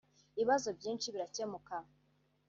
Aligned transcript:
ibibazo 0.33 0.67
byinshi 0.77 1.07
birakemuka 1.13 1.75